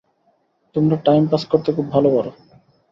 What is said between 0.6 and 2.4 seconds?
তোমরা time pass করতে খুব ভাল পারো।